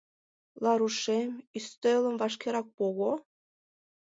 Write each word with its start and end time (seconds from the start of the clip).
—Ларушем, 0.63 1.29
ӱстелым 1.57 2.15
вашкерак 2.21 2.67
пого. 2.77 3.11